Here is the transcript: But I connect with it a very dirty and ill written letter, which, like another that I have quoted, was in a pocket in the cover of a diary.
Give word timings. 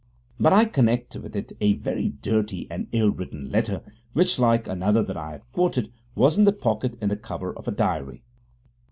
But 0.39 0.51
I 0.51 0.65
connect 0.65 1.15
with 1.17 1.35
it 1.35 1.51
a 1.61 1.73
very 1.75 2.07
dirty 2.07 2.65
and 2.71 2.87
ill 2.91 3.11
written 3.11 3.51
letter, 3.51 3.83
which, 4.13 4.39
like 4.39 4.67
another 4.67 5.03
that 5.03 5.15
I 5.15 5.33
have 5.33 5.51
quoted, 5.51 5.93
was 6.15 6.39
in 6.39 6.47
a 6.47 6.51
pocket 6.51 6.97
in 6.99 7.09
the 7.09 7.15
cover 7.15 7.53
of 7.55 7.67
a 7.67 7.71
diary. 7.71 8.23